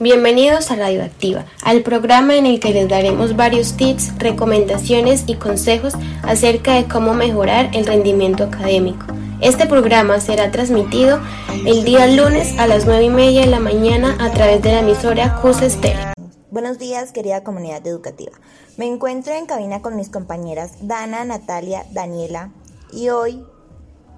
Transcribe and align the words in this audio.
Bienvenidos 0.00 0.70
a 0.70 0.76
Radioactiva, 0.76 1.44
al 1.64 1.82
programa 1.82 2.36
en 2.36 2.46
el 2.46 2.60
que 2.60 2.72
les 2.72 2.88
daremos 2.88 3.34
varios 3.34 3.76
tips, 3.76 4.16
recomendaciones 4.18 5.24
y 5.26 5.34
consejos 5.34 5.94
acerca 6.22 6.74
de 6.74 6.86
cómo 6.86 7.14
mejorar 7.14 7.70
el 7.74 7.84
rendimiento 7.84 8.44
académico. 8.44 9.06
Este 9.40 9.66
programa 9.66 10.20
será 10.20 10.52
transmitido 10.52 11.18
el 11.66 11.82
día 11.82 12.06
lunes 12.06 12.56
a 12.60 12.68
las 12.68 12.86
9 12.86 13.06
y 13.06 13.10
media 13.10 13.40
de 13.40 13.48
la 13.48 13.58
mañana 13.58 14.16
a 14.20 14.30
través 14.30 14.62
de 14.62 14.70
la 14.70 14.80
emisora 14.80 15.40
CUS. 15.42 15.58
Buenos 16.52 16.78
días, 16.78 17.10
querida 17.10 17.42
comunidad 17.42 17.84
educativa. 17.84 18.38
Me 18.76 18.86
encuentro 18.86 19.32
en 19.34 19.46
cabina 19.46 19.82
con 19.82 19.96
mis 19.96 20.10
compañeras 20.10 20.74
Dana, 20.80 21.24
Natalia, 21.24 21.84
Daniela 21.90 22.52
y 22.92 23.08
hoy 23.08 23.44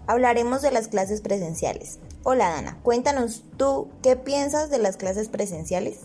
hablaremos 0.06 0.60
de 0.60 0.72
las 0.72 0.88
clases 0.88 1.22
presenciales. 1.22 2.00
Hola 2.22 2.50
Dana, 2.50 2.78
cuéntanos 2.82 3.44
tú 3.56 3.88
qué 4.02 4.14
piensas 4.14 4.68
de 4.68 4.78
las 4.78 4.98
clases 4.98 5.28
presenciales. 5.28 6.00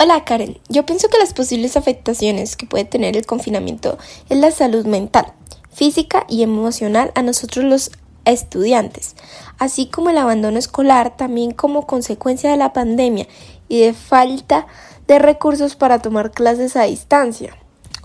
Hola 0.00 0.24
Karen, 0.24 0.58
yo 0.70 0.86
pienso 0.86 1.08
que 1.08 1.18
las 1.18 1.34
posibles 1.34 1.76
afectaciones 1.76 2.56
que 2.56 2.66
puede 2.66 2.86
tener 2.86 3.18
el 3.18 3.26
confinamiento 3.26 3.98
es 4.30 4.38
la 4.38 4.50
salud 4.50 4.86
mental, 4.86 5.34
física 5.70 6.24
y 6.26 6.42
emocional 6.42 7.12
a 7.16 7.22
nosotros 7.22 7.66
los 7.66 7.90
estudiantes, 8.24 9.14
así 9.58 9.88
como 9.88 10.08
el 10.08 10.16
abandono 10.16 10.58
escolar, 10.58 11.14
también 11.14 11.50
como 11.50 11.86
consecuencia 11.86 12.50
de 12.50 12.56
la 12.56 12.72
pandemia 12.72 13.26
y 13.68 13.80
de 13.80 13.92
falta 13.92 14.66
de 15.06 15.18
recursos 15.18 15.76
para 15.76 15.98
tomar 15.98 16.30
clases 16.30 16.76
a 16.76 16.84
distancia. 16.84 17.58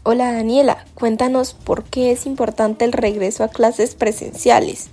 Hola 0.03 0.33
Daniela, 0.33 0.85
cuéntanos 0.95 1.53
por 1.53 1.85
qué 1.85 2.11
es 2.11 2.25
importante 2.25 2.83
el 2.83 2.91
regreso 2.91 3.45
a 3.45 3.47
clases 3.47 3.95
presenciales. 3.95 4.89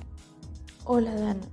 Hola 0.87 1.15
Dana, 1.15 1.47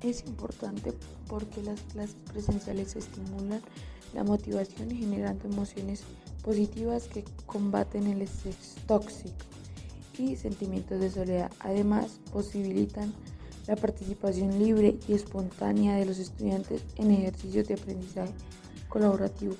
es 0.00 0.24
importante 0.26 0.94
porque 1.28 1.62
las 1.62 1.80
clases 1.92 2.16
presenciales 2.32 2.96
estimulan 2.96 3.60
la 4.14 4.24
motivación 4.24 4.90
generando 4.90 5.46
emociones 5.46 6.02
positivas 6.42 7.06
que 7.06 7.24
combaten 7.44 8.06
el 8.06 8.22
estrés 8.22 8.76
tóxico 8.86 9.36
y 10.18 10.36
sentimientos 10.36 10.98
de 10.98 11.10
soledad. 11.10 11.52
Además, 11.60 12.20
posibilitan 12.32 13.12
la 13.66 13.76
participación 13.76 14.58
libre 14.58 14.98
y 15.06 15.12
espontánea 15.12 15.96
de 15.96 16.06
los 16.06 16.18
estudiantes 16.18 16.82
en 16.96 17.10
ejercicios 17.10 17.68
de 17.68 17.74
aprendizaje 17.74 18.32
colaborativo, 18.88 19.56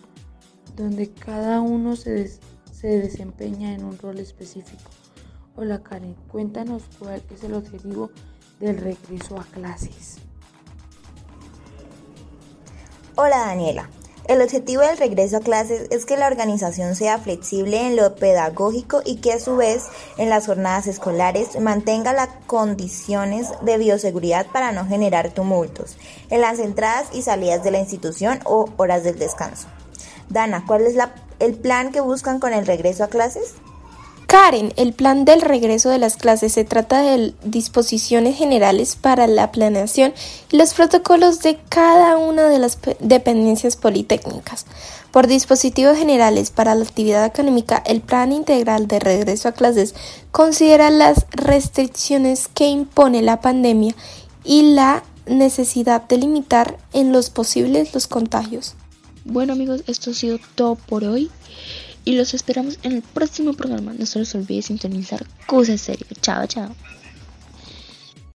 donde 0.77 1.11
cada 1.11 1.61
uno 1.61 1.95
se, 1.95 2.27
se 2.73 2.89
desempeña 2.89 3.75
en 3.75 3.85
un 3.85 3.99
rol 3.99 4.19
específico. 4.19 4.91
Hola 5.57 5.83
Karen, 5.83 6.15
cuéntanos 6.33 6.85
cuál 6.99 7.23
es 7.33 7.45
el 7.45 7.55
objetivo 7.55 8.11
del 8.65 8.79
regreso 8.79 9.39
a 9.39 9.45
clases. 9.45 10.17
Hola 13.15 13.39
Daniela. 13.39 13.91
El 14.27 14.41
objetivo 14.41 14.81
del 14.81 14.97
regreso 14.97 15.37
a 15.37 15.41
clases 15.41 15.87
es 15.91 16.07
que 16.07 16.17
la 16.17 16.27
organización 16.27 16.97
sea 16.97 17.19
flexible 17.19 17.87
en 17.87 17.95
lo 17.95 18.15
pedagógico 18.15 19.03
y 19.05 19.17
que 19.17 19.35
a 19.35 19.39
su 19.39 19.57
vez 19.57 19.85
en 20.17 20.31
las 20.31 20.47
jornadas 20.47 20.87
escolares 20.87 21.61
mantenga 21.61 22.15
las 22.15 22.31
condiciones 22.47 23.49
de 23.61 23.77
bioseguridad 23.77 24.47
para 24.47 24.73
no 24.73 24.87
generar 24.87 25.35
tumultos 25.35 25.99
en 26.31 26.41
las 26.41 26.59
entradas 26.59 27.09
y 27.13 27.21
salidas 27.21 27.63
de 27.63 27.71
la 27.71 27.81
institución 27.81 28.41
o 28.45 28.71
horas 28.79 29.05
del 29.05 29.19
descanso. 29.19 29.69
Dana, 30.31 30.65
¿cuál 30.67 30.87
es 30.87 30.97
el 31.39 31.55
plan 31.55 31.93
que 31.93 32.01
buscan 32.01 32.41
con 32.41 32.55
el 32.55 32.67
regreso 32.67 33.05
a 33.05 33.09
clases? 33.09 33.57
Karen, 34.27 34.73
el 34.77 34.93
plan 34.93 35.25
del 35.25 35.43
regreso 35.43 35.91
de 35.91 35.99
las 35.99 36.17
clases 36.17 36.53
se 36.53 36.65
trata 36.65 37.03
de 37.03 37.35
disposiciones 37.45 38.37
generales 38.37 38.97
para 38.97 39.27
la 39.27 39.53
planeación 39.53 40.13
y 40.51 40.57
los 40.57 40.75
protocolos 40.75 41.41
de 41.41 41.59
cada 41.69 42.17
una 42.17 42.49
de 42.49 42.59
las 42.59 42.79
dependencias 43.01 43.77
politécnicas. 43.77 44.67
Por 45.11 45.27
dispositivos 45.27 45.97
generales 45.97 46.51
para 46.51 46.75
la 46.75 46.85
actividad 46.85 47.25
académica, 47.25 47.83
el 47.87 48.01
plan 48.01 48.33
integral 48.33 48.89
de 48.89 48.99
regreso 48.99 49.49
a 49.49 49.53
clases 49.53 49.95
considera 50.33 50.91
las 50.91 51.27
restricciones 51.31 52.49
que 52.49 52.67
impone 52.67 53.23
la 53.23 53.41
pandemia 53.41 53.95
y 54.43 54.75
la 54.75 55.05
necesidad 55.27 56.03
de 56.09 56.19
limitar 56.19 56.79
en 56.93 57.13
los 57.13 57.31
posibles 57.31 57.95
los 57.95 58.07
contagios. 58.07 58.75
Bueno 59.25 59.53
amigos, 59.53 59.85
esto 59.87 60.11
ha 60.11 60.15
sido 60.15 60.39
todo 60.55 60.75
por 60.75 61.05
hoy 61.05 61.31
y 62.05 62.17
los 62.17 62.35
esperamos 62.35 62.79
en 62.83 62.93
el 62.93 63.03
próximo 63.03 63.55
programa. 63.55 63.95
No 63.99 64.07
se 64.07 64.19
les 64.19 64.35
olvide 64.35 64.63
sintonizar 64.63 65.25
Cosas 65.47 65.81
Serio. 65.81 66.07
Chao, 66.21 66.47
chao. 66.47 66.75